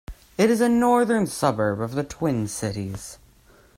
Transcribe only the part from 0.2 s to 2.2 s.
It is a northern suburb of the